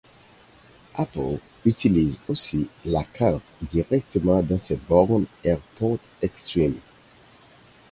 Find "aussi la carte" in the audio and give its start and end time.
2.27-3.43